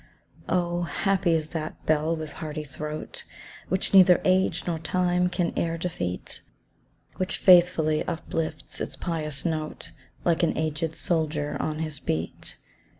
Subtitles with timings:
[0.49, 3.23] Oh, happy is that bell with hearty throat,
[3.69, 6.41] Which neither age nor time can e'er defeat,
[7.17, 9.91] Which faithfully uplifts its pious note,
[10.25, 12.57] Like an agèd soldier on his beat.